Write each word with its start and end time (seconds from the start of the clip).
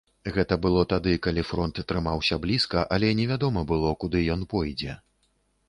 Гэта 0.35 0.55
было 0.63 0.85
тады, 0.93 1.13
калі 1.25 1.43
фронт 1.49 1.83
трымаўся 1.91 2.39
блізка, 2.47 2.87
але 2.97 3.13
невядома 3.21 3.65
было, 3.73 3.95
куды 4.07 4.25
ён 4.37 4.51
пойдзе. 4.55 5.01